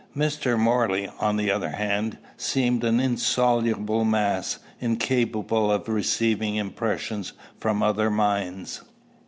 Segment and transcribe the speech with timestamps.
[0.17, 0.57] Mr.
[0.57, 8.09] Morley, on the other hand, seemed an insoluble mass, incapable of receiving impressions from other
[8.09, 8.81] minds.